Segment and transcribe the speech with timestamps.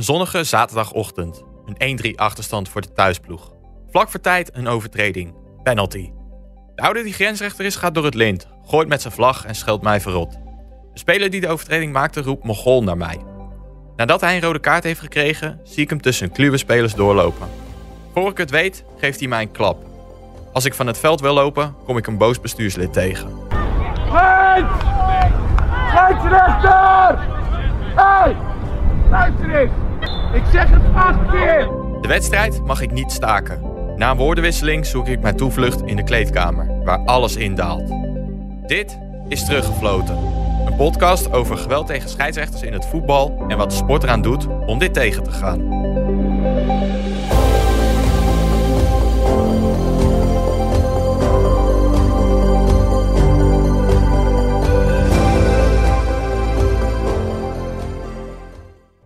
[0.00, 1.44] Een zonnige zaterdagochtend.
[1.78, 3.52] Een 1-3 achterstand voor de thuisploeg.
[3.90, 5.34] Vlak voor tijd een overtreding.
[5.62, 6.10] Penalty.
[6.74, 9.82] De oude die grensrechter is gaat door het lint, gooit met zijn vlag en scheldt
[9.82, 10.32] mij verrot.
[10.92, 13.18] De speler die de overtreding maakte roept Mogol naar mij.
[13.96, 17.48] Nadat hij een rode kaart heeft gekregen, zie ik hem tussen kluwe spelers doorlopen.
[18.14, 19.84] Voor ik het weet, geeft hij mij een klap.
[20.52, 23.32] Als ik van het veld wil lopen, kom ik een boos bestuurslid tegen.
[24.12, 24.66] Lijn!
[25.88, 27.18] Scheidsrechter!
[27.94, 28.36] Hey!
[29.10, 29.88] Luister!
[30.32, 31.68] Ik zeg het acht keer!
[32.00, 33.60] De wedstrijd mag ik niet staken.
[33.96, 37.92] Na een woordenwisseling zoek ik mijn toevlucht in de kleedkamer, waar alles indaalt.
[38.66, 40.16] Dit is Teruggefloten.
[40.66, 44.46] Een podcast over geweld tegen scheidsrechters in het voetbal en wat de sport eraan doet
[44.66, 45.79] om dit tegen te gaan.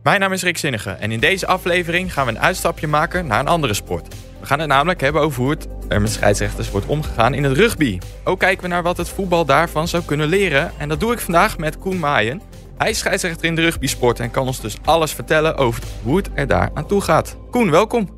[0.04, 3.40] Mijn naam is Rick Zinnige en in deze aflevering gaan we een uitstapje maken naar
[3.40, 4.14] een andere sport.
[4.40, 7.56] We gaan het namelijk hebben over hoe het er met scheidsrechters wordt omgegaan in het
[7.56, 7.98] rugby.
[8.24, 10.72] Ook kijken we naar wat het voetbal daarvan zou kunnen leren.
[10.78, 12.40] En dat doe ik vandaag met Koen Maaien.
[12.78, 16.30] Hij is scheidsrechter in de rugbysport en kan ons dus alles vertellen over hoe het
[16.34, 17.36] er daar aan toe gaat.
[17.50, 18.08] Koen, welkom.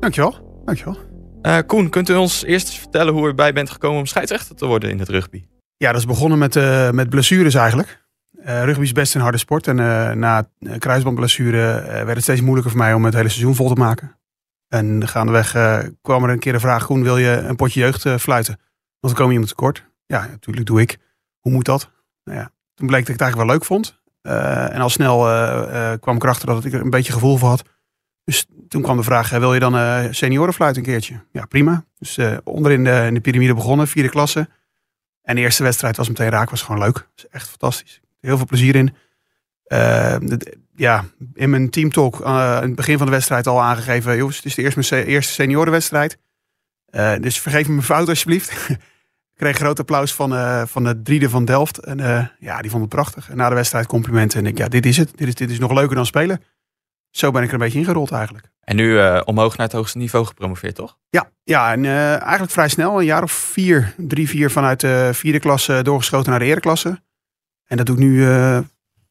[0.00, 0.62] Dankjewel.
[0.64, 0.96] Dankjewel.
[1.42, 4.56] Uh, Koen, kunt u ons eerst eens vertellen hoe u erbij bent gekomen om scheidsrechter
[4.56, 5.44] te worden in het rugby?
[5.76, 8.01] Ja, dat is begonnen met, uh, met blessures eigenlijk.
[8.46, 9.66] Uh, rugby is best een harde sport.
[9.66, 10.48] En uh, na
[10.78, 14.16] kruisbandblessure uh, werd het steeds moeilijker voor mij om het hele seizoen vol te maken.
[14.68, 15.50] En gaandeweg
[16.02, 18.56] kwam er een keer de vraag: Groen, wil je een potje jeugd fluiten?
[19.00, 19.84] Want dan kom je iemand tekort.
[20.06, 20.98] Ja, natuurlijk doe ik.
[21.40, 21.90] Hoe moet dat?
[22.24, 24.00] Nou ja, toen bleek dat ik het eigenlijk wel leuk vond.
[24.72, 25.18] en al snel
[25.98, 27.62] kwam ik erachter dat ik er een beetje gevoel voor had.
[28.24, 31.20] Dus toen kwam de vraag: wil je dan seniorenfluiten een keertje?
[31.32, 31.84] Ja, prima.
[31.98, 34.48] Dus onderin de, in de piramide begonnen, vierde klasse.
[35.22, 36.94] En de eerste wedstrijd was meteen raak, was gewoon leuk.
[36.94, 38.94] Dat is echt fantastisch heel veel plezier in.
[39.72, 40.16] Uh,
[40.74, 44.16] ja, in mijn teamtalk uh, aan het begin van de wedstrijd al aangegeven.
[44.16, 46.18] Jongens, het is de eerste, eerste seniorenwedstrijd.
[46.90, 48.50] Uh, dus vergeef me mijn fout alsjeblieft.
[48.68, 48.78] ik
[49.36, 51.78] kreeg groot applaus van, van de driede van Delft.
[51.78, 53.30] En ja, die vond het prachtig.
[53.30, 54.38] En na de wedstrijd complimenten.
[54.38, 55.12] En ik, ja, dit is het.
[55.16, 56.42] Dit is, dit is nog leuker dan spelen.
[57.10, 58.50] Zo ben ik er een beetje ingerold eigenlijk.
[58.60, 60.98] En nu omhoog naar het hoogste niveau gepromoveerd, toch?
[61.10, 61.84] Ja, ja en
[62.20, 62.98] eigenlijk vrij snel.
[62.98, 67.00] Een jaar of vier, drie, vier vanuit de vierde klasse doorgeschoten naar de ereklasse.
[67.72, 68.58] En dat doe ik nu, uh,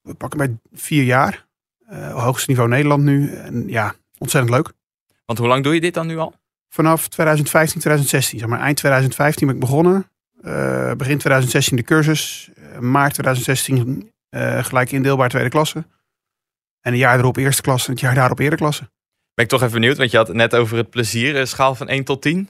[0.02, 1.48] we pakken bij vier jaar.
[1.92, 3.34] Uh, hoogste niveau Nederland nu.
[3.34, 4.72] En ja, ontzettend leuk.
[5.26, 6.34] Want hoe lang doe je dit dan nu al?
[6.70, 8.40] Vanaf 2015, 2016.
[8.40, 10.10] Zeg maar eind 2015 ben ik begonnen.
[10.42, 12.50] Uh, begin 2016 de cursus.
[12.80, 14.12] maart 2016
[14.62, 15.86] gelijk indeelbaar tweede klasse.
[16.82, 18.90] En een jaar erop eerste klasse en het jaar daarop eerste klasse.
[19.34, 21.36] Ben ik toch even benieuwd, want je had het net over het plezier.
[21.36, 22.50] Een schaal van 1 tot 10.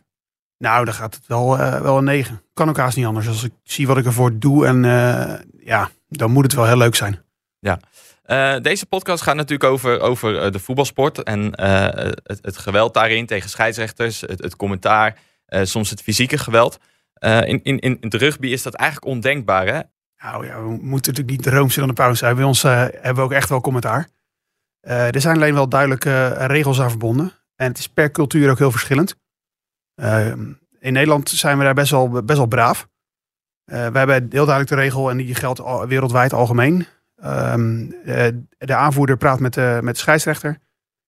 [0.57, 2.41] Nou, dan gaat het wel, wel een 9.
[2.53, 3.27] Kan ook haast niet anders.
[3.27, 4.83] Als ik zie wat ik ervoor doe en
[5.63, 7.23] ja, dan moet het wel heel leuk zijn.
[7.59, 7.79] Ja.
[8.25, 11.83] Uh, deze podcast gaat natuurlijk over, over uh, de voetbalsport en uh,
[12.23, 15.17] het, het, geweld daarin tegen scheidsrechters, het, het commentaar,
[15.47, 16.77] soms het fysieke geweld.
[17.19, 19.79] in, in, in het rugby is dat eigenlijk ondenkbaar, hè?
[20.17, 22.35] Nou ja, we moeten natuurlijk niet de roomse dan de paus zijn.
[22.35, 24.07] Bij ons hebben we ook echt wel commentaar.
[24.81, 27.31] er zijn alleen wel duidelijke regels aan verbonden.
[27.55, 29.15] En het is per cultuur ook heel verschillend.
[30.79, 32.87] in Nederland zijn we daar best wel, best wel braaf.
[33.71, 36.85] Uh, we hebben heel duidelijk de regel en die geldt wereldwijd algemeen.
[37.25, 38.27] Um, uh,
[38.57, 40.57] de aanvoerder praat met de, met scheidsrechter.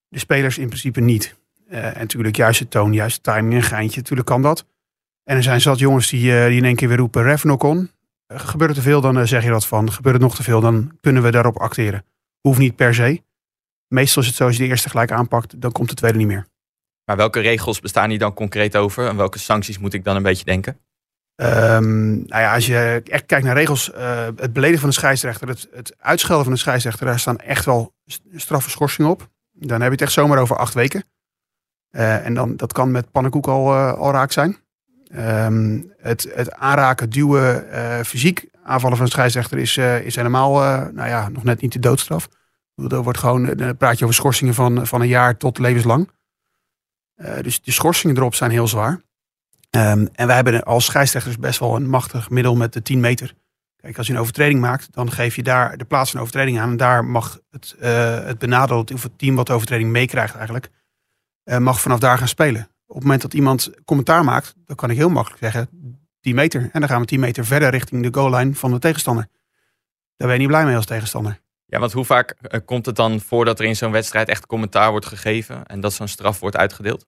[0.08, 1.36] De spelers in principe niet.
[1.70, 4.00] Uh, en natuurlijk juist de toon, juist de timing, een geintje.
[4.00, 4.66] Natuurlijk kan dat.
[5.24, 7.92] En er zijn zat jongens die, in één keer weer roepen ref knock on.
[8.28, 9.92] gebeurt er te veel, dan zeg je dat van.
[9.92, 12.06] Gebeurt het nog te veel, dan kunnen we daarop acteren.
[12.42, 13.22] Hoeft niet per se.
[13.88, 16.28] Meestal is het zo, als je de eerste gelijk aanpakt, dan komt de tweede niet
[16.28, 16.46] meer.
[17.06, 19.08] Maar welke regels bestaan hier dan concreet over?
[19.08, 20.78] En welke sancties moet ik dan een beetje denken?
[21.36, 25.48] Um, nou ja, als je echt kijkt naar regels, uh, het beledigen van de scheidsrechter,
[25.48, 27.94] het, het, uitschelden van de scheidsrechter, daar staan echt wel
[28.36, 29.30] straffe schorsingen op.
[29.52, 31.04] Dan heb je het echt zomaar over acht weken.
[31.92, 34.58] Uh, en dan, dat kan met pannenkoek al, uh, al raak zijn.
[35.16, 37.66] Um, het, het aanraken, duwen,
[38.06, 40.54] fysiek aanvallen van de scheidsrechter is, is helemaal,
[40.92, 42.28] nou ja, nog net niet de doodstraf.
[42.88, 46.10] Er wordt gewoon, dan praat je over schorsingen van, van een jaar tot levenslang.
[47.42, 49.02] dus de schorsingen erop zijn heel zwaar.
[49.76, 53.34] Um, en wij hebben als scheidsrechters best wel een machtig middel met de 10 meter.
[53.76, 56.70] Kijk, als je een overtreding maakt, dan geef je daar de plaats van overtreding aan.
[56.70, 60.70] En daar mag het, uh, het benadeelde of het team wat de overtreding meekrijgt eigenlijk,
[61.46, 62.62] uh, mag vanaf daar gaan spelen.
[62.86, 65.70] Op het moment dat iemand commentaar maakt, dan kan ik heel makkelijk zeggen
[66.22, 66.70] 10 meter.
[66.72, 69.28] En dan gaan we 10 meter verder richting de goal line van de tegenstander.
[70.18, 71.40] Daar ben je niet blij mee als tegenstander.
[71.66, 74.92] Ja, want hoe vaak uh, komt het dan voordat er in zo'n wedstrijd echt commentaar
[74.92, 77.06] wordt gegeven en dat zo'n straf wordt uitgedeeld?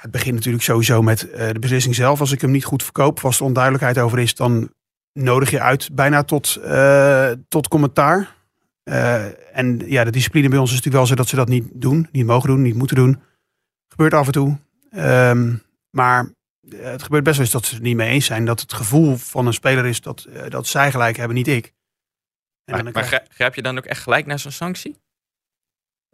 [0.00, 2.20] Het begint natuurlijk sowieso met uh, de beslissing zelf.
[2.20, 4.72] Als ik hem niet goed verkoop, als er onduidelijkheid over is, dan
[5.12, 8.34] nodig je uit bijna tot, uh, tot commentaar.
[9.52, 12.08] en ja, de discipline bij ons is natuurlijk wel zo dat ze dat niet doen,
[12.12, 13.22] niet mogen doen, niet moeten doen.
[13.88, 14.58] Gebeurt af en toe.
[14.90, 15.54] Ehm,
[15.90, 16.30] maar
[16.76, 18.44] het gebeurt best wel eens dat ze het niet mee eens zijn.
[18.44, 21.72] Dat het gevoel van een speler is dat, dat zij gelijk hebben, niet ik.
[22.64, 24.96] En maar, maar grijp je dan ook echt gelijk naar zo'n sanctie?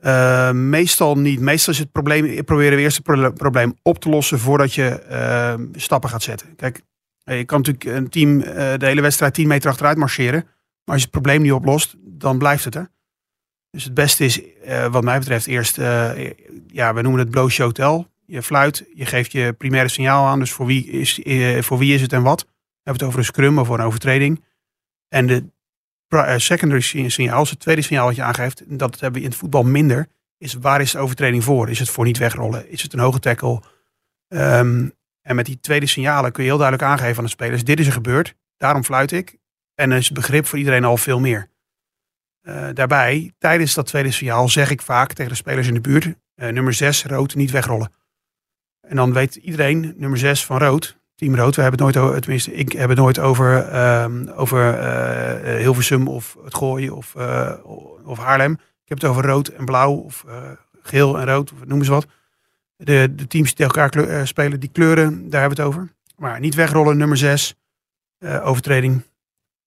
[0.01, 1.41] Uh, meestal niet.
[1.41, 5.67] Meestal is het probleem, proberen we eerst het probleem op te lossen voordat je uh,
[5.81, 6.57] stappen gaat zetten.
[6.57, 6.83] Kijk,
[7.25, 10.43] je kan natuurlijk een team uh, de hele wedstrijd 10 meter achteruit marcheren.
[10.85, 12.91] Maar als je het probleem niet oplost, dan blijft het er.
[13.71, 15.77] Dus het beste is, eh, wat mij betreft, eerst,
[16.67, 18.07] ja, we noemen het blow show tell.
[18.27, 20.39] Je fluit, je geeft je primaire signaal aan.
[20.39, 21.21] Dus voor wie is,
[21.67, 22.47] voor wie is het en wat?
[22.83, 24.45] We het over een scrum of een overtreding.
[25.09, 25.43] En de eh,
[26.37, 26.81] secondary
[27.11, 30.09] signaal, het tweede signaal wat je aangeeft, dat hebben we in het voetbal minder,
[30.39, 31.71] is waar is de overtreding voor?
[31.71, 32.71] Is het voor niet wegrollen?
[32.71, 33.63] Is het een hoge tackle?
[34.29, 34.93] Um,
[35.23, 37.87] en met die tweede signalen kun je heel duidelijk aangeven aan de spelers, dit is
[37.87, 39.37] er gebeurd, daarom fluit ik.
[39.75, 41.49] En dan is het begrip voor iedereen al veel meer.
[42.43, 46.05] Uh, daarbij, tijdens dat tweede signaal zeg ik vaak tegen de spelers in de buurt,
[46.05, 46.15] uh,
[46.49, 47.93] nummer 6, rood, niet wegrollen.
[48.81, 51.57] En dan weet iedereen, nummer 6 van rood, Team Rood.
[51.57, 56.09] We hebben het nooit over, tenminste, ik heb het nooit over, um, over uh, Hilversum
[56.09, 57.53] of het Gooien of, uh,
[58.05, 58.53] of Haarlem.
[58.53, 60.25] Ik heb het over rood en blauw of
[60.83, 62.07] geel en rood, of noem eens wat.
[62.77, 65.93] De, de teams die tegen elkaar spelen, die kleuren, daar hebben we het over.
[66.17, 67.55] Maar niet wegrollen, nummer 6,
[68.43, 69.03] overtreding.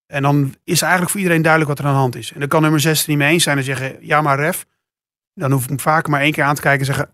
[0.06, 2.32] En dan is eigenlijk voor iedereen duidelijk wat er aan de hand is.
[2.32, 4.66] En dan kan nummer 6 het niet mee eens zijn en zeggen, ja maar ref.
[5.34, 7.10] Dan hoef ik hem vaak maar één keer aan te kijken en zeggen.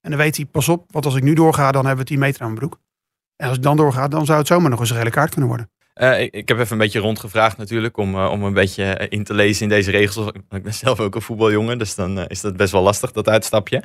[0.00, 2.18] En dan weet hij, pas op, want als ik nu doorga, dan hebben we 10
[2.18, 2.78] meter aan mijn broek.
[3.36, 5.48] En als het dan doorgaat, dan zou het zomaar nog eens een gele kaart kunnen
[5.48, 5.70] worden.
[5.94, 9.06] Uh, ik, ik, heb even een beetje rondgevraagd natuurlijk om, uh, om een beetje eh,
[9.08, 10.26] in te lezen in deze regels.
[10.50, 13.28] Ik ben zelf ook een voetbaljongen, dus dan uh, is dat best wel lastig, dat
[13.28, 13.82] uitstapje.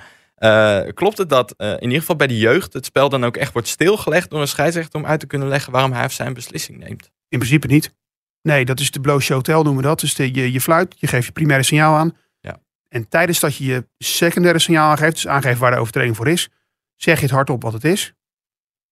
[0.94, 3.68] klopt het dat in ieder geval bij de jeugd het spel dan ook echt wordt
[3.68, 7.12] stilgelegd door een scheidsrechter om uit te kunnen leggen waarom hij of zijn beslissing neemt?
[7.28, 7.94] In principe niet.
[8.42, 10.00] Nee, dat is de blow show tell noemen we dat.
[10.00, 12.16] Dus de, je, je fluit, je geeft je primaire signaal aan.
[12.40, 12.60] Ja.
[12.88, 16.50] En tijdens dat je je secundaire signaal aangeeft, dus aangeeft waar de overtreding voor is,
[16.96, 18.14] zeg je het hardop wat het is.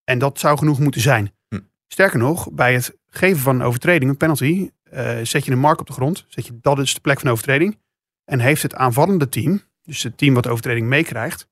[0.09, 1.33] En dat zou genoeg moeten zijn.
[1.50, 1.59] Hm.
[1.88, 5.80] Sterker nog, bij het geven van een overtreding, een penalty, uh, zet je een mark
[5.80, 6.25] op de grond.
[6.27, 7.77] Zet je, dat is de plek van de overtreding.
[8.25, 11.48] En heeft het aanvallende team, dus het team wat de overtreding meekrijgt,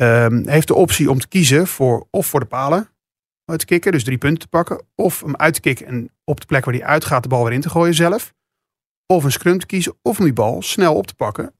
[0.00, 2.88] uh, heeft de optie om te kiezen voor of voor de palen
[3.44, 6.40] uit te kicken, dus drie punten te pakken, of hem uit te kicken en op
[6.40, 8.34] de plek waar hij uitgaat de bal weer in te gooien zelf.
[9.06, 11.54] Of een scrum te kiezen, of om die bal snel op te pakken,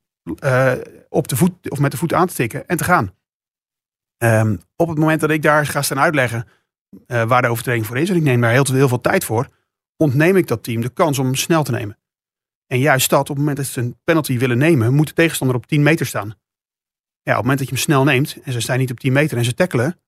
[0.44, 0.73] uh,
[1.09, 3.15] op de voet, of met de voet aan te tikken en te gaan.
[4.19, 6.49] Um, op het moment dat ik daar ga staan uitleggen
[7.06, 9.49] uh, waar de overtreding voor is, en ik neem daar heel, heel veel tijd voor,
[9.97, 11.99] ontneem ik dat team de kans om hem snel te nemen.
[12.67, 15.56] En juist dat, op het moment dat ze een penalty willen nemen, moet de tegenstander
[15.56, 16.35] op 10 meter staan.
[17.23, 19.12] Ja, op het moment dat je hem snel neemt en ze staan niet op 10
[19.12, 20.00] meter en ze tackelen,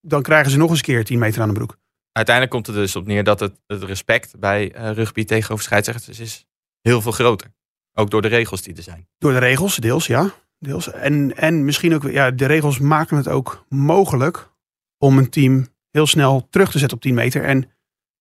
[0.00, 1.78] dan krijgen ze nog eens een keer 10 meter aan de broek.
[2.12, 6.18] Uiteindelijk komt het dus op neer dat het, het respect bij uh, rugby tegenover scheidsrechters
[6.18, 6.46] is
[6.80, 7.52] heel veel groter.
[7.92, 9.08] Ook door de regels die er zijn.
[9.18, 10.32] Door de regels, deels ja.
[10.60, 10.90] Deels.
[10.90, 14.50] En, en misschien ook, ja, de regels maken het ook mogelijk
[14.98, 17.44] om een team heel snel terug te zetten op 10 meter.
[17.44, 17.70] En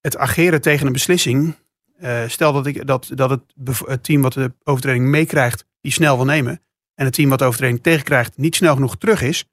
[0.02, 1.56] het ageren tegen een beslissing.
[2.02, 3.42] Uh, stel dat, ik, dat, dat het,
[3.86, 6.62] het team wat de overtreding meekrijgt, die snel wil nemen.
[6.96, 9.46] En het team wat de overtreding tegenkrijgt, niet snel genoeg terug is.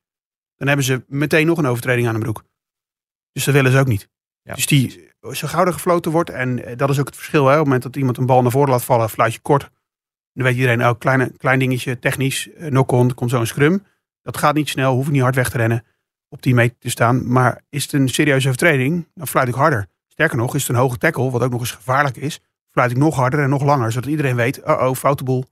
[0.57, 2.45] Dan hebben ze meteen nog een overtreding aan de broek.
[3.33, 4.09] Dus dat willen ze ook niet.
[4.43, 7.45] Ja, dus die, zo gauw er gefloten wordt, en eh, dat is ook het verschil.
[7.45, 9.71] Hè, op het moment dat iemand een bal naar voren laat vallen, fluit je kort.
[10.37, 13.87] Dan weet iedereen, ook kleine, klein dingetje, technisch, uh, knock-on, komt zo'n scrum.
[14.23, 15.85] Dat gaat niet snel, hoef ik niet hard weg te rennen,
[16.29, 17.33] op die meter te staan.
[17.33, 19.87] Maar is het een serieuze overtreding, dan fluit ik harder.
[20.07, 22.41] Sterker nog, is het een hoge tackle, wat ook nog eens gevaarlijk is,
[22.71, 25.45] fluit ik nog harder en nog langer, zodat iedereen weet, oh oh, foute boel.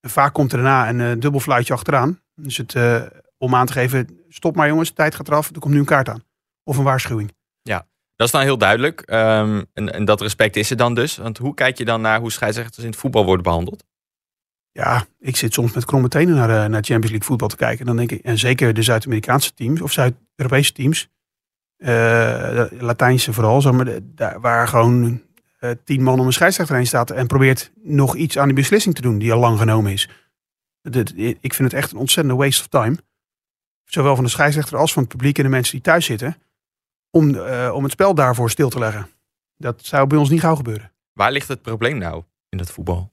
[0.00, 2.20] En vaak komt er daarna een uh, dubbel fluitje achteraan.
[2.34, 3.02] Dus het, uh,
[3.38, 6.08] om aan te geven, stop maar jongens, tijd gaat eraf, er komt nu een kaart
[6.08, 6.24] aan.
[6.64, 7.34] Of een waarschuwing.
[7.62, 7.86] Ja,
[8.16, 9.00] dat is dan heel duidelijk.
[9.10, 11.16] Um, en, en, dat respect is er dan dus.
[11.16, 13.84] Want hoe kijk je dan naar hoe scheidsrechters in het voetbal worden behandeld?
[14.72, 17.86] Ja, ik zit soms met kromme tenen naar, uh, naar Champions League voetbal te kijken.
[17.86, 21.08] Dan denk ik, en zeker de Zuid-Amerikaanse teams of Zuid-Europese teams,
[21.78, 25.22] uh, Latijnse vooral, zeg maar, daar, waar gewoon
[25.60, 28.94] uh, tien man om een scheidsrechter heen staat en probeert nog iets aan die beslissing
[28.94, 30.08] te doen die al lang genomen is.
[31.40, 32.96] Ik vind het echt een ontzettende waste of time.
[33.84, 36.36] Zowel van de scheidsrechter als van het publiek en de mensen die thuis zitten.
[37.10, 37.38] Om,
[37.70, 39.08] om het spel daarvoor stil te leggen.
[39.56, 40.92] Dat zou bij ons niet gauw gebeuren.
[41.12, 43.12] Waar ligt het probleem nou in het voetbal?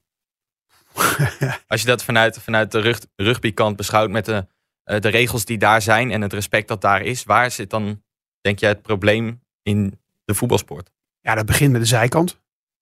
[1.66, 4.46] Als je dat vanuit, vanuit de rug, rugbykant beschouwt met de,
[4.84, 8.02] uh, de regels die daar zijn en het respect dat daar is, waar zit dan,
[8.40, 10.90] denk jij, het probleem in de voetbalsport?
[11.20, 12.30] Ja, dat begint met de zijkant.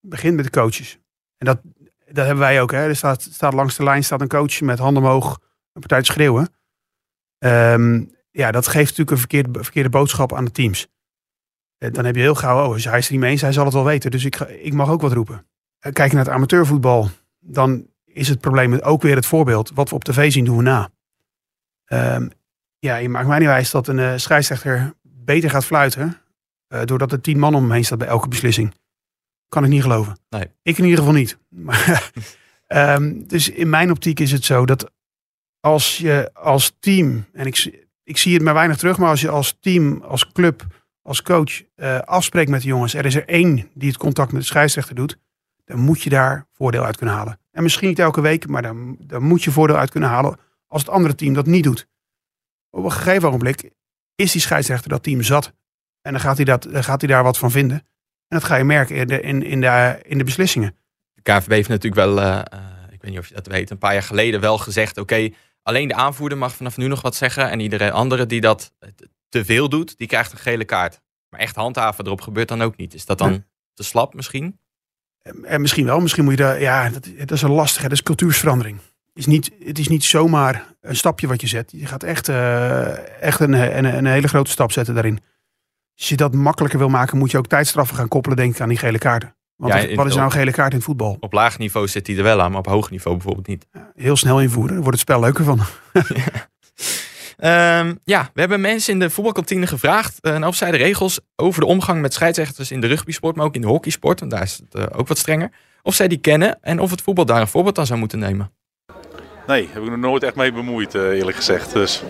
[0.01, 0.99] Het begint met de coaches.
[1.37, 1.61] En dat,
[2.05, 2.71] dat hebben wij ook.
[2.71, 2.87] Hè.
[2.87, 5.39] Er staat, staat langs de lijn staat een coach met handen omhoog
[5.73, 6.53] een partij te schreeuwen.
[7.39, 10.87] Um, ja, dat geeft natuurlijk een verkeerde, verkeerde boodschap aan de teams.
[11.77, 13.65] Eh, dan heb je heel gauw, oh, hij is er niet mee eens, hij zal
[13.65, 14.11] het wel weten.
[14.11, 15.47] Dus ik, ik mag ook wat roepen.
[15.79, 17.09] Eh, kijk je naar het amateurvoetbal,
[17.39, 17.88] dan
[18.19, 19.71] is het probleem ook weer het voorbeeld.
[19.73, 20.89] Wat we op tv zien, doen we na.
[21.85, 22.27] Ehm,
[22.79, 26.17] ja, je maakt mij niet wijs dat een uh, scheidsrechter beter gaat fluiten.
[26.73, 28.73] Uh, doordat er tien man om hem heen staat bij elke beslissing.
[29.47, 30.17] Kan ik niet geloven.
[30.29, 30.51] Nee.
[30.61, 31.37] Ik in ieder geval niet.
[32.71, 34.91] Um, dus in mijn optiek is het zo dat
[35.59, 39.29] als je als team, en ik, ik zie het maar weinig terug, maar als je
[39.29, 40.65] als team, als club,
[41.01, 44.41] als coach uh, afspreekt met de jongens, er is er één die het contact met
[44.41, 45.17] de scheidsrechter doet,
[45.65, 47.38] dan moet je daar voordeel uit kunnen halen.
[47.51, 50.81] En misschien niet elke week, maar dan, dan moet je voordeel uit kunnen halen als
[50.81, 51.87] het andere team dat niet doet.
[52.69, 53.71] Op een gegeven ogenblik
[54.15, 55.53] is die scheidsrechter dat team zat.
[56.01, 57.77] En dan gaat hij, dat, dan gaat hij daar wat van vinden.
[58.27, 60.75] En dat ga je merken in de, in, in de, in de beslissingen.
[61.13, 62.59] De KVB heeft natuurlijk wel, uh, uh,
[62.91, 65.29] ik weet niet of je dat weet, een paar jaar geleden wel gezegd: oké,
[65.61, 67.49] alleen de aanvoerder mag vanaf nu nog wat zeggen.
[67.49, 68.73] En iedereen andere die dat
[69.29, 71.01] te veel doet, die krijgt een gele kaart.
[71.29, 72.93] Maar echt handhaven erop gebeurt dan ook niet.
[72.93, 74.59] Is dat dan te slap misschien?
[75.43, 75.99] En misschien wel.
[75.99, 76.61] Misschien moet je daar.
[76.61, 77.83] Ja, dat, dat is een lastige.
[77.83, 78.77] Dat is cultuursverandering.
[79.13, 81.71] Is niet, het is niet zomaar een stapje wat je zet.
[81.75, 85.19] Je gaat echt, uh, echt een, een, een, hele grote stap zetten daarin.
[85.97, 88.69] Als je dat makkelijker wil maken, moet je ook tijdstraffen gaan koppelen, denk ik, aan
[88.69, 89.35] die gele kaarten.
[89.55, 91.17] Want ja, wat is nou een gele kaart in voetbal?
[91.19, 93.67] Op laag niveau zit hij er wel aan, maar op hoog niveau bijvoorbeeld niet.
[93.95, 95.59] Heel snel invoeren, daar wordt het spel leuker van.
[96.25, 96.49] ja.
[97.43, 101.61] Um, ja, we hebben mensen in de voetbalkantine gevraagd uh, of zij de regels over
[101.61, 104.61] de omgang met scheidsrechters in de rugbysport, maar ook in de hockeysport, want daar is
[104.69, 105.51] het uh, ook wat strenger,
[105.83, 108.51] of zij die kennen en of het voetbal daar een voorbeeld aan zou moeten nemen.
[109.47, 111.73] Nee, heb ik nog nooit echt mee bemoeid, uh, eerlijk gezegd.
[111.73, 112.03] Dus.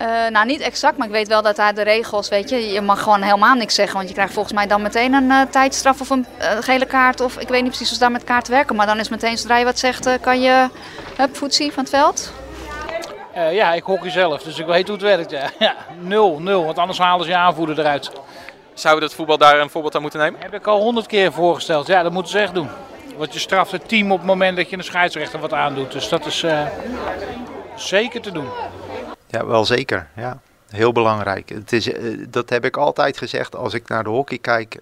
[0.00, 2.80] Uh, nou, niet exact, maar ik weet wel dat daar de regels, weet je, je
[2.80, 3.96] mag gewoon helemaal niks zeggen.
[3.96, 7.20] Want je krijgt volgens mij dan meteen een uh, tijdstraf of een uh, gele kaart.
[7.20, 8.76] Of ik weet niet precies hoe ze daar met kaart werken.
[8.76, 10.68] Maar dan is meteen, zodra je wat zegt, kan je,
[11.16, 12.32] hup, voetzie van het veld.
[13.36, 15.30] Ja, ik hockey zelf, dus ik weet hoe het werkt.
[15.30, 18.10] Ja, ja nul, nul, want anders halen ze je aanvoerder eruit.
[18.74, 20.40] Zou dat voetbal daar een voorbeeld aan moeten nemen?
[20.40, 21.86] Heb ik al honderd keer voorgesteld.
[21.86, 22.68] Ja, dat moeten ze echt doen.
[23.16, 25.92] Want je straft het team op het moment dat je een scheidsrechter wat aandoet.
[25.92, 26.44] Dus dat is
[27.76, 28.48] zeker te doen.
[29.26, 30.08] Ja, wel zeker.
[30.16, 30.38] Ja.
[30.70, 31.48] Heel belangrijk.
[31.48, 31.90] Het is,
[32.28, 34.80] dat heb ik altijd gezegd als ik naar de hockey kijk.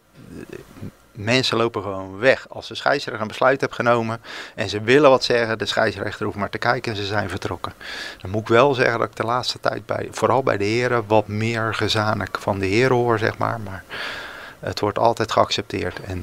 [1.14, 2.46] Mensen lopen gewoon weg.
[2.48, 4.20] Als de scheidsrechter een besluit heeft genomen
[4.54, 7.72] en ze willen wat zeggen, de scheidsrechter hoeft maar te kijken en ze zijn vertrokken.
[8.20, 11.04] Dan moet ik wel zeggen dat ik de laatste tijd, bij, vooral bij de heren,
[11.06, 13.60] wat meer gezanik van de heren hoor, zeg maar.
[13.60, 13.84] Maar
[14.60, 16.22] het wordt altijd geaccepteerd en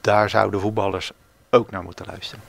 [0.00, 1.12] daar zouden voetballers
[1.50, 2.44] ook naar moeten luisteren.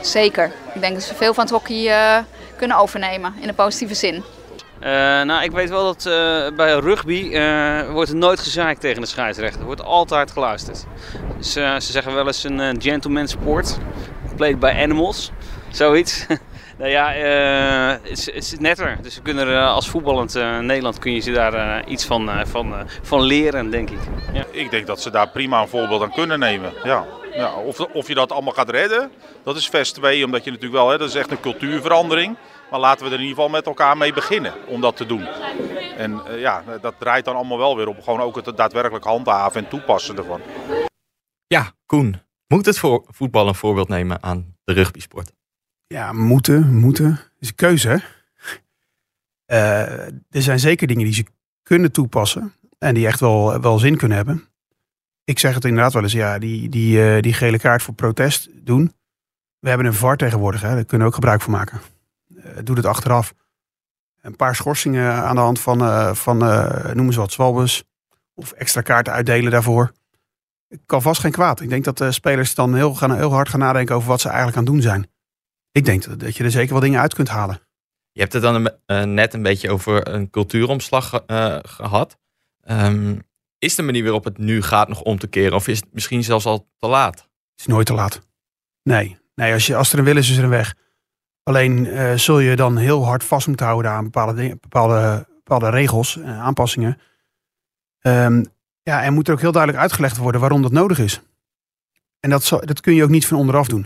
[0.00, 0.52] Zeker.
[0.74, 2.24] Ik denk dat ze veel van het hockey uh,
[2.56, 4.24] kunnen overnemen in een positieve zin.
[4.80, 4.86] Uh,
[5.22, 7.30] nou, ik weet wel dat uh, bij rugby
[7.90, 9.60] wordt er nooit gezaaid tegen de scheidsrechter.
[9.60, 10.86] Er wordt altijd geluisterd.
[11.40, 13.78] Ze zeggen wel eens een gentleman sport.
[14.36, 15.30] Played by animals.
[15.70, 16.26] Zoiets.
[16.78, 17.10] nou ja,
[18.02, 18.98] het is, netter.
[19.02, 23.70] Dus we kunnen als voetballend Nederland kun je ze daar iets van, van, van leren,
[23.70, 23.98] denk ik.
[24.32, 24.44] Ja.
[24.50, 26.72] Ik denk dat ze daar prima een voorbeeld aan kunnen nemen.
[26.84, 27.06] Ja.
[27.34, 29.10] Ja, of, of je dat allemaal gaat redden,
[29.44, 32.36] dat is vers 2, omdat je natuurlijk wel, hè, dat is echt een cultuurverandering.
[32.70, 35.26] Maar laten we er in ieder geval met elkaar mee beginnen om dat te doen.
[35.96, 39.64] En uh, ja, dat draait dan allemaal wel weer op gewoon ook het daadwerkelijk handhaven
[39.64, 40.40] en toepassen ervan.
[41.46, 45.32] Ja, Koen, moet het voor voetbal een voorbeeld nemen aan de rugbysport?
[45.86, 47.20] Ja, moeten, moeten.
[47.38, 47.96] is een keuze, hè?
[49.52, 51.24] Uh, er zijn zeker dingen die ze
[51.62, 54.50] kunnen toepassen en die echt wel, wel zin kunnen hebben
[55.30, 58.48] ik zeg het inderdaad wel eens, ja, die, die, uh, die gele kaart voor protest
[58.54, 58.92] doen.
[59.58, 61.80] We hebben een VAR tegenwoordig, hè, daar kunnen we ook gebruik van maken.
[62.44, 63.34] Uh, doe het achteraf.
[64.20, 66.38] Een paar schorsingen aan de hand van, uh, van
[66.94, 67.84] noem eens wat, zwalbes.
[68.34, 69.92] Of extra kaarten uitdelen daarvoor.
[70.68, 71.60] Ik kan vast geen kwaad.
[71.60, 74.28] Ik denk dat de spelers dan heel, gaan, heel hard gaan nadenken over wat ze
[74.28, 75.10] eigenlijk aan het doen zijn.
[75.72, 77.60] Ik denk dat, dat je er zeker wel dingen uit kunt halen.
[78.12, 81.24] Je hebt het dan een, net een beetje over een cultuuromslag
[81.62, 82.18] gehad.
[82.70, 83.22] Um,
[83.58, 85.54] is de manier waarop het nu gaat nog om te keren?
[85.54, 87.14] Of is het misschien zelfs al te laat?
[87.14, 88.20] Het is nooit te laat.
[88.82, 90.74] Nee, nee als, je, als er een wil is, is er een weg.
[91.42, 96.16] Alleen uh, zul je dan heel hard vast moeten houden aan bepaalde, bepaalde, bepaalde regels
[96.16, 97.00] en aanpassingen.
[98.00, 98.44] Um,
[98.82, 101.20] ja, en moet er ook heel duidelijk uitgelegd worden waarom dat nodig is.
[102.20, 103.84] En dat, dat kun je ook niet van onderaf doen.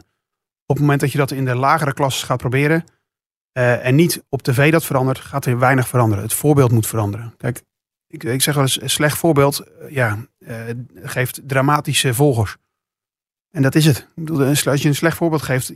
[0.66, 2.84] Op het moment dat je dat in de lagere klassen gaat proberen
[3.58, 6.24] uh, en niet op tv dat verandert, gaat er weinig veranderen.
[6.24, 7.34] Het voorbeeld moet veranderen.
[7.36, 7.62] Kijk,
[8.06, 10.58] ik, ik zeg wel eens, een slecht voorbeeld eh, ja, uh,
[10.94, 12.56] geeft dramatische volgers.
[13.54, 14.06] En dat is het.
[14.66, 15.72] Als je een slecht voorbeeld geeft,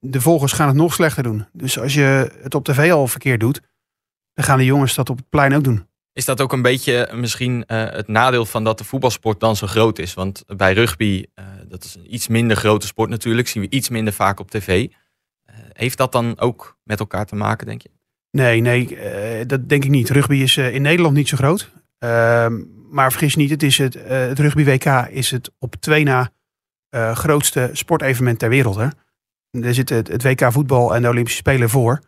[0.00, 1.46] de volgers gaan het nog slechter doen.
[1.52, 3.60] Dus als je het op tv al verkeerd doet,
[4.34, 5.86] dan gaan de jongens dat op het plein ook doen.
[6.12, 9.66] Is dat ook een beetje misschien uh, het nadeel van dat de voetbalsport dan zo
[9.66, 10.14] groot is?
[10.14, 13.88] Want bij rugby, uh, dat is een iets minder grote sport natuurlijk, zien we iets
[13.88, 14.86] minder vaak op tv.
[14.86, 17.90] Uh, heeft dat dan ook met elkaar te maken, denk je?
[18.30, 20.10] Nee, nee, dat denk ik niet.
[20.10, 21.70] Rugby is in Nederland niet zo groot.
[21.98, 26.32] Ehm, maar vergis niet, het, is het, het rugby WK is het op twee na
[26.90, 28.76] uh, grootste sportevenement ter wereld.
[28.76, 28.86] Hè?
[29.62, 32.00] Er zit het, het WK voetbal en de Olympische Spelen voor.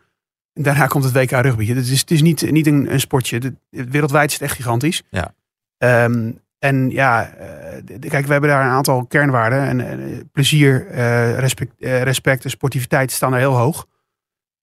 [0.53, 1.67] En daarna komt het WK rugby.
[1.67, 3.39] Het is, het is niet, niet een, een sportje.
[3.39, 5.03] De- wereldwijd is het echt gigantisch.
[5.09, 5.33] Ja.
[5.77, 9.59] Ehm, en ja, eh, kijk, we hebben daar een aantal kernwaarden.
[9.67, 13.87] En, en, plezier, eh, respect, eh, respect en sportiviteit staan er heel hoog.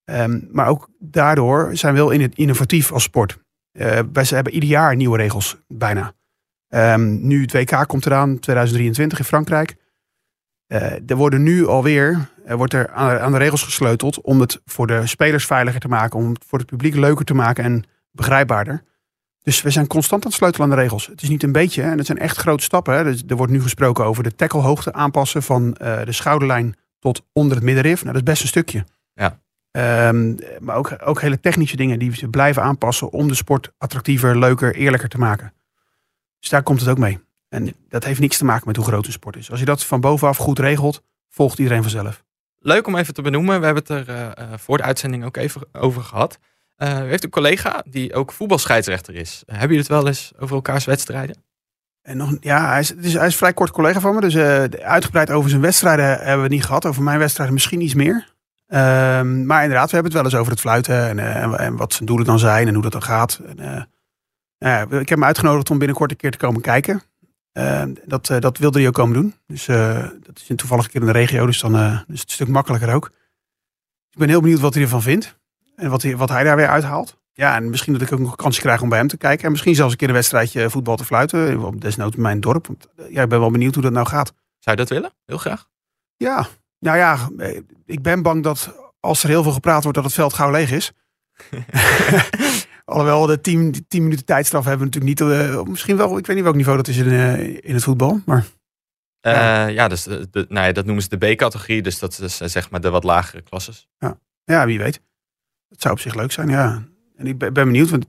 [0.03, 3.37] Ehm, maar ook daardoor zijn we heel in- innovatief als sport.
[3.71, 6.13] Eh, wij hebben ieder jaar nieuwe regels, bijna.
[6.67, 9.75] Ehm, nu het WK komt eraan, 2023 in Frankrijk.
[10.69, 14.87] Eh, er worden nu alweer er wordt er aan, de regels gesleuteld om het voor
[14.87, 18.83] de spelers veiliger te maken, om het voor het publiek leuker te maken en begrijpbaarder.
[19.41, 21.07] Dus we zijn constant aan het sleutelen aan de regels.
[21.07, 22.95] Het is niet een beetje, hè, en het zijn echt grote stappen.
[22.95, 23.03] Hè.
[23.03, 27.55] Dus er wordt nu gesproken over de tacklehoogte aanpassen van eh, de schouderlijn tot onder
[27.55, 28.01] het middenrif.
[28.01, 28.85] Nou, dat is best een stukje.
[29.13, 29.39] Ja.
[29.71, 34.39] Ehm, maar ook, ook hele technische dingen die ze blijven aanpassen om de sport attractiever,
[34.39, 35.53] leuker, eerlijker te maken.
[36.39, 37.19] Dus daar komt het ook mee.
[37.49, 39.51] En dat heeft niks te maken met hoe groot een sport is.
[39.51, 42.23] Als je dat van bovenaf goed regelt, volgt iedereen vanzelf.
[42.59, 43.59] Leuk om even te benoemen.
[43.59, 46.39] We hebben het er eh, eh, voor de uitzending ook even over gehad.
[46.75, 49.43] Eh, u heeft een collega die ook voetbalscheidsrechter is.
[49.45, 51.43] hebben jullie het wel eens over elkaars wedstrijden?
[52.01, 54.21] En nog, ja, hij is, is, hij is vrij kort collega van me.
[54.21, 54.35] Dus
[54.81, 56.85] uitgebreid over zijn wedstrijden hebben we het niet gehad.
[56.85, 58.33] Over mijn wedstrijden misschien iets meer.
[58.67, 61.07] Ehm, maar inderdaad, we hebben het wel eens over het fluiten.
[61.07, 63.41] En, en, en wat zijn doelen dan zijn en hoe dat dan gaat.
[63.57, 63.89] En,
[64.89, 67.01] ik heb hem uitgenodigd om binnenkort een keer te komen kijken.
[67.59, 69.33] Ehm, dat, eh, dat wilde hij ook komen doen.
[69.47, 71.45] Dus eh, dat is een toevallig keer in de regio.
[71.45, 73.11] Dus dan eh, is het een stuk makkelijker ook.
[74.09, 75.37] Ik ben heel benieuwd wat hij ervan vindt.
[75.75, 77.17] En wat hij, wat hij daar weer uithaalt.
[77.33, 79.45] Ja, en misschien dat ik ook nog een kansje krijg om bij hem te kijken.
[79.45, 81.59] En misschien zelfs een keer een wedstrijdje voetbal te fluiten.
[81.59, 82.67] Op desnoods in mijn dorp.
[82.67, 84.33] Want, ja, ik ben wel benieuwd hoe dat nou gaat.
[84.59, 85.11] Zou je dat willen?
[85.25, 85.67] Heel graag.
[86.17, 86.47] Ja,
[86.79, 87.29] nou ja,
[87.85, 90.71] ik ben bang dat als er heel veel gepraat wordt, dat het veld gauw leeg
[90.71, 90.91] is.
[92.85, 95.39] Alhoewel de 10 10 minuten tijdstraf hebben we natuurlijk niet.
[95.55, 98.21] eh, misschien wel, ik weet niet welk niveau dat is in, eh, in het voetbal.
[98.25, 98.45] Maar
[99.21, 99.65] Eh, Ja.
[99.67, 101.81] ja, dus de, de- nou ja, dat noemen ze de B-categorie.
[101.81, 103.87] Dus dat is zeg maar de wat lagere klasses.
[104.43, 105.01] ja, wie weet.
[105.69, 106.83] Het zou op zich leuk zijn, ja.
[107.17, 108.05] En ik ben, ben benieuwd, want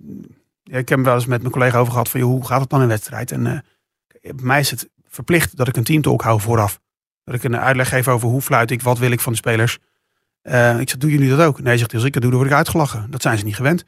[0.62, 2.60] ja, ik heb hem wel eens met mijn collega over gehad van joh, hoe gaat
[2.60, 3.32] het dan in wedstrijd?
[3.32, 3.42] En
[4.22, 6.80] bij mij is het verplicht dat ik een teamtalk hou vooraf.
[7.24, 9.78] Dat ik een uitleg geef over hoe fluit ik, wat wil ik van de spelers.
[10.40, 11.60] Eh, ik zeg, doen jullie dat ook?
[11.60, 13.10] Nee, zegt hij, als ik dat doe, dan word ik uitgelachen.
[13.10, 13.84] Dat zijn ze niet gewend.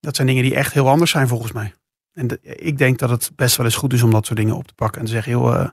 [0.00, 1.74] Dat zijn dingen die echt heel anders zijn volgens mij.
[2.12, 4.56] En de- ik denk dat het best wel eens goed is om dat soort dingen
[4.56, 5.00] op te pakken.
[5.00, 5.68] En te zeggen, joh, eh,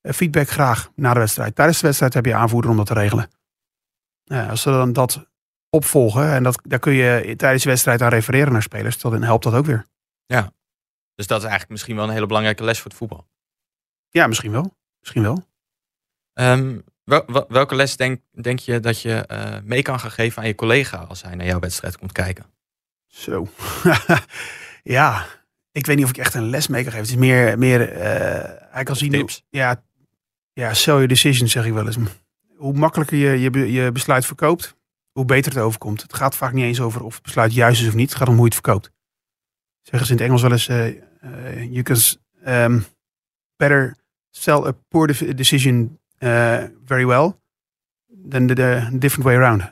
[0.00, 1.54] eh, feedback graag na de wedstrijd.
[1.54, 3.30] Tijdens de wedstrijd heb je aanvoerder om dat te regelen.
[4.24, 5.26] Nou ja, als ze dan dat
[5.70, 9.44] opvolgen en dat, daar kun je tijdens de wedstrijd aan refereren naar spelers, dan helpt
[9.44, 9.86] dat ook weer.
[11.14, 13.26] Dus dat is eigenlijk misschien wel een hele belangrijke les voor het voetbal.
[14.08, 14.76] Ja, misschien wel.
[15.00, 15.44] Misschien wel.
[16.32, 20.42] Ehm, wel- wel- welke les denk, denk je dat je eh, mee kan gaan geven
[20.42, 22.44] aan je collega als hij naar jouw wedstrijd komt kijken?
[23.06, 23.48] Zo.
[24.82, 25.26] ja,
[25.72, 27.06] ik weet niet of ik echt een les mee kan geven.
[27.06, 27.78] Het is meer, meer
[28.70, 29.08] hij kan zien.
[29.14, 29.44] hoe- Tips.
[29.50, 29.82] Ja,
[30.52, 31.96] ja, sell your decision zeg ik wel eens.
[32.56, 34.76] Hoe makkelijker je je, je besluit verkoopt,
[35.12, 36.02] hoe beter het overkomt.
[36.02, 38.08] Het gaat vaak niet eens over of het besluit juist is of niet.
[38.08, 38.90] Het gaat om hoe je het verkoopt.
[39.82, 41.96] Zeggen ze in het Engels wel eens, eh, you can
[42.46, 42.84] um,
[43.56, 43.96] better
[44.30, 45.98] sell a poor de- decision
[46.84, 47.32] very well
[48.28, 49.62] than the, the different way around.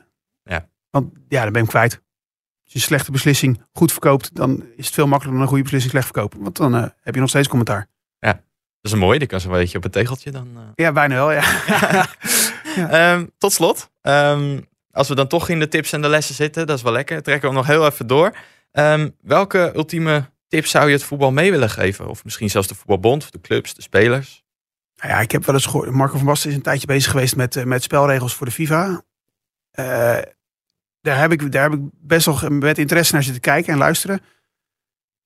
[0.44, 0.68] Ja.
[0.90, 1.92] Want ja, dan ben ik hem kwijt.
[2.64, 5.62] Als je een slechte beslissing goed verkoopt, dan is het veel makkelijker dan een goede
[5.62, 6.42] beslissing slecht verkopen.
[6.42, 7.90] Want dan eh, heb je nog steeds commentaar.
[8.82, 10.48] Dat is een mooie, die kan een beetje op het tegeltje dan.
[10.56, 10.62] eh.
[10.74, 12.06] Ja, bijna wel, ja.
[12.76, 14.60] Ehm, tot slot, ehm,
[14.90, 17.22] als we dan toch in de tips en de lessen zitten, dat is wel lekker.
[17.22, 18.36] Trekken we nog heel even door.
[18.72, 22.08] Ehm, welke ultieme tips zou je het voetbal mee willen geven?
[22.08, 24.44] Of misschien zelfs de voetbalbond, de clubs, de spelers?
[25.02, 25.90] Nou ja, ik heb wel eens gehoord.
[25.90, 29.04] Marco van Basten is een tijdje bezig geweest met, eh, met spelregels voor de FIFA.
[29.70, 30.18] Eh,
[31.00, 34.20] daar, heb ik, daar heb ik best wel met interesse naar zitten kijken en luisteren.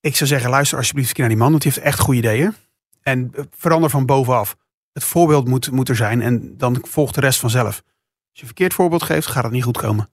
[0.01, 2.19] Ik zou zeggen, luister alsjeblieft een keer naar die man, want die heeft echt goede
[2.19, 2.55] ideeën.
[3.03, 4.57] En eh, verander van bovenaf.
[4.93, 7.75] Het voorbeeld moet, moet er zijn en dan volgt de rest vanzelf.
[7.75, 7.85] Als
[8.33, 10.11] je een verkeerd voorbeeld geeft, gaat het niet goed komen.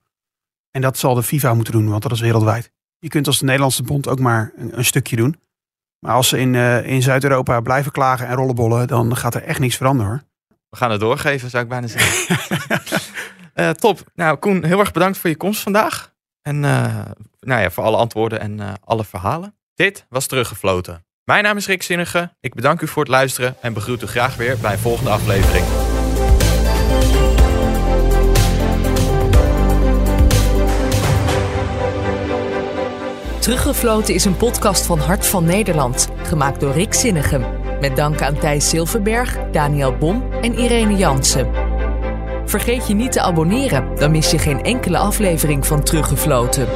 [0.70, 2.70] En dat zal de FIFA moeten doen, want dat is wereldwijd.
[2.98, 5.40] Je kunt als de Nederlandse bond ook maar een stukje doen.
[6.04, 9.58] Maar als ze in, eh, in Zuid-Europa blijven klagen en rollenbollen, dan gaat er echt
[9.58, 10.22] niks veranderen hoor.
[10.68, 12.36] We gaan het doorgeven, zou ik bijna zeggen.
[13.54, 14.00] Eh, top.
[14.14, 16.12] Nou, Koen, heel erg bedankt voor je komst vandaag.
[16.42, 17.00] En eh,
[17.40, 19.56] nou ja, voor alle antwoorden en alle verhalen.
[19.74, 21.04] Dit was Teruggefloten.
[21.24, 22.36] Mijn naam is Rick Zinnige.
[22.40, 25.83] Ik bedank u voor het luisteren en begroet u graag weer bij een volgende aflevering.
[33.44, 37.44] Teruggefloten is een podcast van Hart van Nederland, gemaakt door Rick Zinnigem.
[37.80, 41.50] Met dank aan Thijs Silverberg, Daniel Bom en Irene Jansen.
[42.44, 46.66] Vergeet je niet te abonneren, dan mis je geen enkele aflevering van Teruggefloten.